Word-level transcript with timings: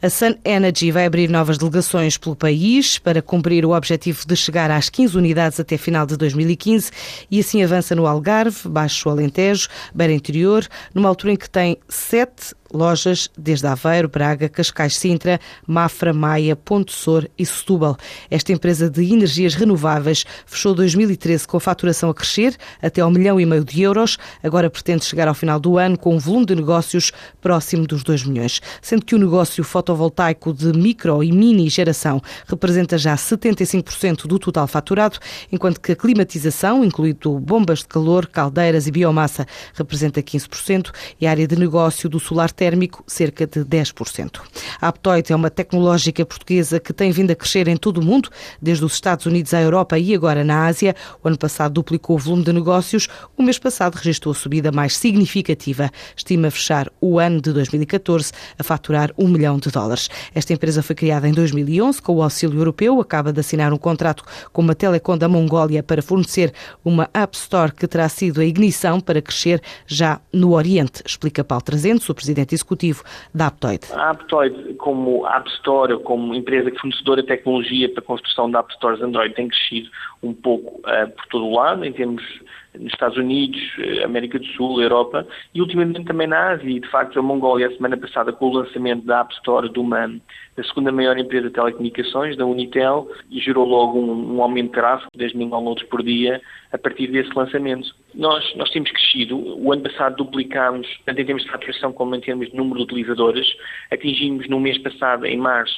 A 0.00 0.08
Sun 0.08 0.36
Energy 0.44 0.92
vai 0.92 1.06
abrir 1.06 1.28
novas 1.28 1.58
delegações 1.58 2.16
pelo 2.16 2.36
país 2.36 2.98
para 3.00 3.20
cumprir 3.20 3.66
o 3.66 3.72
objetivo 3.72 4.24
de 4.24 4.36
chegar 4.36 4.70
às 4.70 4.88
15 4.88 5.18
unidades 5.18 5.58
até 5.58 5.76
final 5.76 6.06
de 6.06 6.16
2015 6.16 6.92
e 7.28 7.40
assim 7.40 7.64
avança 7.64 7.96
no 7.96 8.06
Algarve, 8.06 8.68
Baixo 8.68 9.08
Alentejo, 9.08 9.68
Beira 9.92 10.12
Interior, 10.12 10.64
numa 10.94 11.08
altura 11.08 11.32
em 11.32 11.36
que 11.36 11.50
tem 11.50 11.76
sete 11.88 12.54
lojas 12.72 13.28
desde 13.36 13.66
Aveiro, 13.66 14.08
Braga, 14.08 14.48
Cascais, 14.48 14.96
Sintra, 14.96 15.40
Mafra, 15.66 16.12
Maia, 16.12 16.54
Ponte 16.54 16.92
Sor 16.92 17.28
e 17.38 17.44
Setúbal. 17.44 17.96
Esta 18.30 18.52
empresa 18.52 18.90
de 18.90 19.04
energias 19.12 19.54
renováveis 19.54 20.24
fechou 20.46 20.74
2013 20.74 21.46
com 21.46 21.56
a 21.56 21.60
faturação 21.60 22.10
a 22.10 22.14
crescer 22.14 22.56
até 22.82 23.00
ao 23.00 23.10
milhão 23.10 23.40
e 23.40 23.46
meio 23.46 23.64
de 23.64 23.82
euros. 23.82 24.18
Agora 24.42 24.70
pretende 24.70 25.04
chegar 25.04 25.28
ao 25.28 25.34
final 25.34 25.58
do 25.58 25.78
ano 25.78 25.98
com 25.98 26.14
um 26.14 26.18
volume 26.18 26.46
de 26.46 26.54
negócios 26.54 27.12
próximo 27.40 27.86
dos 27.86 28.02
2 28.02 28.24
milhões, 28.24 28.60
sendo 28.82 29.04
que 29.04 29.14
o 29.14 29.18
negócio 29.18 29.62
fotovoltaico 29.64 30.52
de 30.52 30.72
micro 30.72 31.22
e 31.22 31.32
mini 31.32 31.68
geração 31.68 32.20
representa 32.46 32.98
já 32.98 33.14
75% 33.16 34.26
do 34.26 34.38
total 34.38 34.66
faturado, 34.66 35.18
enquanto 35.50 35.80
que 35.80 35.92
a 35.92 35.96
climatização, 35.96 36.84
incluindo 36.84 37.38
bombas 37.38 37.80
de 37.80 37.86
calor, 37.86 38.26
caldeiras 38.26 38.86
e 38.86 38.90
biomassa, 38.90 39.46
representa 39.74 40.22
15% 40.22 40.92
e 41.20 41.26
a 41.26 41.30
área 41.30 41.46
de 41.46 41.56
negócio 41.56 42.08
do 42.08 42.20
solar 42.20 42.52
térmico, 42.58 43.04
cerca 43.06 43.46
de 43.46 43.60
10%. 43.60 44.40
A 44.80 44.88
Aptoide 44.88 45.32
é 45.32 45.36
uma 45.36 45.48
tecnológica 45.48 46.26
portuguesa 46.26 46.80
que 46.80 46.92
tem 46.92 47.12
vindo 47.12 47.30
a 47.30 47.36
crescer 47.36 47.68
em 47.68 47.76
todo 47.76 47.98
o 47.98 48.04
mundo, 48.04 48.28
desde 48.60 48.84
os 48.84 48.94
Estados 48.94 49.26
Unidos 49.26 49.54
à 49.54 49.62
Europa 49.62 49.96
e 49.96 50.12
agora 50.12 50.42
na 50.42 50.66
Ásia. 50.66 50.96
O 51.22 51.28
ano 51.28 51.38
passado 51.38 51.74
duplicou 51.74 52.16
o 52.16 52.18
volume 52.18 52.42
de 52.42 52.52
negócios, 52.52 53.06
o 53.36 53.42
mês 53.44 53.60
passado 53.60 53.94
registrou 53.94 54.32
a 54.32 54.34
subida 54.34 54.72
mais 54.72 54.96
significativa. 54.96 55.88
Estima 56.16 56.50
fechar 56.50 56.90
o 57.00 57.20
ano 57.20 57.40
de 57.40 57.52
2014 57.52 58.32
a 58.58 58.64
faturar 58.64 59.12
um 59.16 59.28
milhão 59.28 59.56
de 59.58 59.70
dólares. 59.70 60.08
Esta 60.34 60.52
empresa 60.52 60.82
foi 60.82 60.96
criada 60.96 61.28
em 61.28 61.32
2011 61.32 62.02
com 62.02 62.16
o 62.16 62.22
auxílio 62.22 62.58
europeu, 62.58 63.00
acaba 63.00 63.32
de 63.32 63.38
assinar 63.38 63.72
um 63.72 63.78
contrato 63.78 64.24
com 64.52 64.62
uma 64.62 64.74
telecom 64.74 65.16
da 65.16 65.28
Mongólia 65.28 65.80
para 65.80 66.02
fornecer 66.02 66.52
uma 66.84 67.08
App 67.14 67.36
Store 67.36 67.72
que 67.72 67.86
terá 67.86 68.08
sido 68.08 68.40
a 68.40 68.44
ignição 68.44 69.00
para 69.00 69.22
crescer 69.22 69.62
já 69.86 70.20
no 70.32 70.54
Oriente, 70.54 71.04
explica 71.06 71.44
Paulo 71.44 71.62
300, 71.62 72.08
o 72.08 72.14
presidente 72.14 72.47
presidente 72.48 72.54
executivo 72.54 73.04
da 73.34 73.48
Aptoide. 73.48 73.86
A 73.92 74.10
Aptoide, 74.10 74.74
como 74.74 75.26
App 75.26 75.48
Store, 75.50 75.98
como 76.02 76.34
empresa 76.34 76.70
fornecedora 76.80 77.22
de 77.22 77.28
tecnologia 77.28 77.88
para 77.90 78.00
a 78.00 78.06
construção 78.06 78.50
de 78.50 78.56
App 78.56 78.72
Stores 78.74 79.00
Android, 79.02 79.34
tem 79.34 79.48
crescido 79.48 79.90
um 80.22 80.32
pouco 80.32 80.80
uh, 80.80 81.10
por 81.10 81.26
todo 81.26 81.46
o 81.46 81.54
lado, 81.54 81.84
em 81.84 81.92
termos 81.92 82.22
nos 82.74 82.92
Estados 82.92 83.16
Unidos, 83.16 83.60
eh, 83.78 84.04
América 84.04 84.38
do 84.38 84.46
Sul, 84.48 84.82
Europa 84.82 85.26
e 85.54 85.60
ultimamente 85.60 86.04
também 86.04 86.26
na 86.26 86.50
Ásia. 86.50 86.68
E, 86.68 86.80
de 86.80 86.88
facto, 86.88 87.18
a 87.18 87.22
Mongólia, 87.22 87.68
a 87.68 87.72
semana 87.72 87.96
passada, 87.96 88.32
com 88.32 88.46
o 88.46 88.52
lançamento 88.52 89.04
da 89.04 89.20
App 89.20 89.32
Store 89.34 89.68
de 89.68 89.78
uma, 89.78 90.08
da 90.56 90.64
segunda 90.64 90.92
maior 90.92 91.18
empresa 91.18 91.48
de 91.48 91.54
telecomunicações, 91.54 92.36
da 92.36 92.46
Unitel, 92.46 93.08
e 93.30 93.40
gerou 93.40 93.66
logo 93.66 93.98
um, 93.98 94.36
um 94.36 94.42
aumento 94.42 94.68
de 94.68 94.72
tráfego 94.72 95.10
de 95.12 95.18
10 95.18 95.34
mil 95.34 95.48
downloads 95.48 95.86
por 95.88 96.02
dia 96.02 96.40
a 96.72 96.78
partir 96.78 97.06
desse 97.08 97.32
lançamento. 97.34 97.94
Nós, 98.14 98.54
nós 98.56 98.70
temos 98.70 98.90
crescido. 98.90 99.38
O 99.38 99.72
ano 99.72 99.82
passado 99.82 100.16
duplicámos, 100.16 100.86
tanto 101.06 101.20
em 101.20 101.24
termos 101.24 101.44
de 101.44 101.50
faturação 101.50 101.92
como 101.92 102.14
em 102.14 102.20
termos 102.20 102.50
de 102.50 102.56
número 102.56 102.78
de 102.78 102.84
utilizadores. 102.84 103.46
Atingimos 103.90 104.48
no 104.48 104.60
mês 104.60 104.78
passado, 104.78 105.24
em 105.24 105.38
março, 105.38 105.74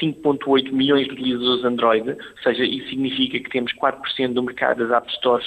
5.8 0.00 0.68
eh, 0.68 0.70
milhões 0.70 1.06
de 1.06 1.12
utilizadores 1.12 1.64
Android, 1.64 2.10
ou 2.10 2.42
seja, 2.42 2.64
isso 2.64 2.88
significa 2.88 3.38
que 3.40 3.50
temos 3.50 3.72
4% 3.74 4.32
do 4.32 4.42
mercado 4.42 4.86
das 4.86 4.90
App 4.90 5.10
Stores 5.14 5.46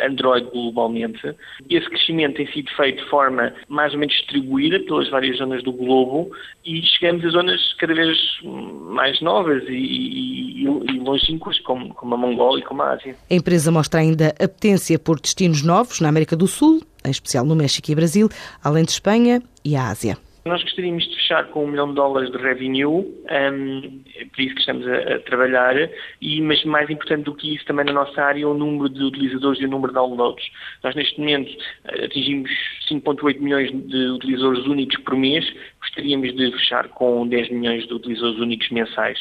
Android 0.00 0.48
globalmente. 0.50 1.34
Esse 1.68 1.88
crescimento 1.88 2.36
tem 2.36 2.46
sido 2.52 2.70
feito 2.76 3.02
de 3.02 3.10
forma 3.10 3.52
mais 3.68 3.92
ou 3.92 3.98
menos 3.98 4.14
distribuída 4.14 4.80
pelas 4.80 5.08
várias 5.10 5.38
zonas 5.38 5.62
do 5.62 5.72
globo 5.72 6.30
e 6.64 6.82
chegamos 6.82 7.24
a 7.24 7.30
zonas 7.30 7.74
cada 7.78 7.94
vez 7.94 8.16
mais 8.42 9.20
novas 9.20 9.62
e, 9.68 9.72
e, 9.72 10.64
e 10.64 10.98
longínquas, 10.98 11.58
como, 11.60 11.94
como 11.94 12.14
a 12.14 12.18
Mongólia 12.18 12.62
e 12.62 12.64
como 12.64 12.82
a 12.82 12.92
Ásia. 12.92 13.16
A 13.30 13.34
empresa 13.34 13.70
mostra 13.70 14.00
ainda 14.00 14.28
apetência 14.40 14.98
por 14.98 15.20
destinos 15.20 15.62
novos 15.62 16.00
na 16.00 16.08
América 16.08 16.36
do 16.36 16.46
Sul, 16.46 16.80
em 17.04 17.10
especial 17.10 17.44
no 17.44 17.56
México 17.56 17.90
e 17.90 17.94
Brasil, 17.94 18.28
além 18.62 18.84
de 18.84 18.92
Espanha 18.92 19.42
e 19.64 19.76
a 19.76 19.88
Ásia. 19.88 20.16
Nós 20.44 20.60
gostaríamos 20.64 21.04
de 21.04 21.14
fechar 21.14 21.46
com 21.50 21.64
um 21.64 21.68
milhão 21.68 21.88
de 21.90 21.94
dólares 21.94 22.30
de 22.32 22.36
revenue, 22.36 22.84
um, 22.84 24.02
é 24.16 24.24
por 24.24 24.40
isso 24.40 24.54
que 24.54 24.60
estamos 24.60 24.84
a, 24.88 25.14
a, 25.14 25.18
trabalhar, 25.20 25.76
e, 26.20 26.40
mas 26.40 26.64
mais 26.64 26.90
importante 26.90 27.24
do 27.24 27.34
que 27.34 27.54
isso 27.54 27.64
também 27.64 27.84
na 27.84 27.92
nossa 27.92 28.20
área 28.20 28.42
é 28.42 28.46
o 28.46 28.52
número 28.52 28.88
de 28.88 29.04
utilizadores 29.04 29.60
e 29.60 29.66
o 29.66 29.68
número 29.68 29.92
de 29.92 29.94
downloads. 29.94 30.44
Nós 30.82 30.96
neste 30.96 31.16
momento 31.20 31.56
atingimos 31.84 32.50
5.8 32.90 33.38
milhões 33.38 33.70
de 33.70 34.06
utilizadores 34.10 34.66
únicos 34.66 34.96
por 35.04 35.16
mês, 35.16 35.48
gostaríamos 35.80 36.34
de 36.34 36.50
fechar 36.50 36.88
com 36.88 37.28
10 37.28 37.50
milhões 37.50 37.86
de 37.86 37.94
utilizadores 37.94 38.40
únicos 38.40 38.68
mensais 38.70 39.18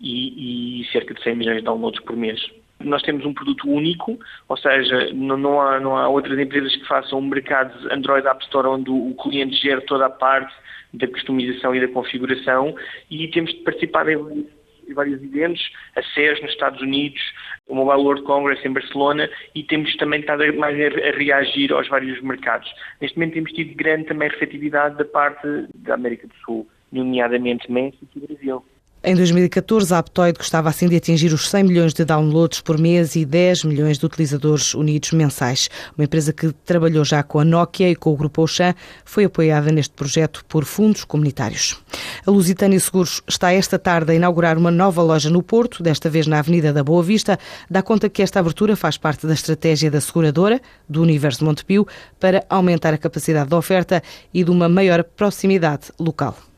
e, 0.00 0.80
e 0.80 0.84
cerca 0.86 1.12
de 1.12 1.22
100 1.22 1.36
milhões 1.36 1.58
de 1.58 1.64
downloads 1.64 2.00
por 2.00 2.16
mês 2.16 2.40
nós 2.84 3.02
temos 3.02 3.24
um 3.24 3.34
produto 3.34 3.68
único, 3.68 4.18
ou 4.48 4.56
seja, 4.56 5.12
não, 5.12 5.36
não, 5.36 5.60
há, 5.60 5.80
não 5.80 5.96
há 5.96 6.08
outras 6.08 6.38
empresas 6.38 6.74
que 6.76 6.86
façam 6.86 7.18
um 7.18 7.28
mercado 7.28 7.72
Android 7.90 8.26
App 8.26 8.42
Store 8.44 8.68
onde 8.68 8.90
o 8.90 9.14
cliente 9.14 9.56
gera 9.56 9.80
toda 9.82 10.06
a 10.06 10.10
parte 10.10 10.54
da 10.92 11.06
customização 11.06 11.74
e 11.74 11.80
da 11.80 11.88
configuração 11.88 12.74
e 13.10 13.28
temos 13.28 13.52
de 13.52 13.60
participar 13.60 14.08
em 14.08 14.46
vários 14.94 15.22
eventos, 15.22 15.70
a 15.96 16.02
CES 16.02 16.40
nos 16.42 16.50
Estados 16.50 16.80
Unidos, 16.80 17.20
o 17.66 17.74
Mobile 17.74 18.02
World 18.02 18.22
Congress 18.24 18.66
em 18.66 18.72
Barcelona 18.72 19.28
e 19.54 19.62
temos 19.62 19.94
também 19.96 20.20
estado 20.20 20.44
mais 20.58 20.76
a 20.76 21.16
reagir 21.16 21.72
aos 21.72 21.88
vários 21.88 22.20
mercados. 22.20 22.70
Neste 23.00 23.16
momento 23.16 23.34
temos 23.34 23.52
tido 23.52 23.74
grande 23.74 24.04
também 24.04 24.28
receptividade 24.28 24.96
da 24.96 25.04
parte 25.04 25.46
da 25.74 25.94
América 25.94 26.26
do 26.26 26.34
Sul, 26.44 26.68
nomeadamente 26.90 27.70
México 27.70 28.06
e 28.16 28.20
Brasil. 28.20 28.62
Em 29.04 29.16
2014, 29.16 29.92
a 29.92 29.98
Aptoide 29.98 30.38
gostava 30.38 30.68
assim 30.68 30.88
de 30.88 30.94
atingir 30.94 31.32
os 31.32 31.50
100 31.50 31.64
milhões 31.64 31.92
de 31.92 32.04
downloads 32.04 32.60
por 32.60 32.78
mês 32.78 33.16
e 33.16 33.24
10 33.24 33.64
milhões 33.64 33.98
de 33.98 34.06
utilizadores 34.06 34.74
unidos 34.74 35.10
mensais. 35.10 35.68
Uma 35.98 36.04
empresa 36.04 36.32
que 36.32 36.52
trabalhou 36.64 37.04
já 37.04 37.20
com 37.24 37.40
a 37.40 37.44
Nokia 37.44 37.90
e 37.90 37.96
com 37.96 38.12
o 38.12 38.16
Grupo 38.16 38.42
Auchan 38.42 38.76
foi 39.04 39.24
apoiada 39.24 39.72
neste 39.72 39.92
projeto 39.92 40.44
por 40.48 40.64
fundos 40.64 41.02
comunitários. 41.02 41.82
A 42.24 42.30
Lusitânia 42.30 42.78
Seguros 42.78 43.20
está 43.26 43.52
esta 43.52 43.76
tarde 43.76 44.12
a 44.12 44.14
inaugurar 44.14 44.56
uma 44.56 44.70
nova 44.70 45.02
loja 45.02 45.28
no 45.28 45.42
Porto, 45.42 45.82
desta 45.82 46.08
vez 46.08 46.28
na 46.28 46.38
Avenida 46.38 46.72
da 46.72 46.84
Boa 46.84 47.02
Vista. 47.02 47.40
Dá 47.68 47.82
conta 47.82 48.08
que 48.08 48.22
esta 48.22 48.38
abertura 48.38 48.76
faz 48.76 48.96
parte 48.96 49.26
da 49.26 49.34
estratégia 49.34 49.90
da 49.90 50.00
seguradora, 50.00 50.60
do 50.88 51.02
Universo 51.02 51.44
Montepio, 51.44 51.88
para 52.20 52.44
aumentar 52.48 52.94
a 52.94 52.98
capacidade 52.98 53.48
de 53.48 53.54
oferta 53.56 54.00
e 54.32 54.44
de 54.44 54.50
uma 54.52 54.68
maior 54.68 55.02
proximidade 55.02 55.90
local. 55.98 56.51